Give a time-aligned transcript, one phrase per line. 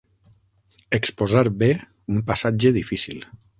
[0.99, 1.71] Exposar bé
[2.15, 3.25] un passatge difícil.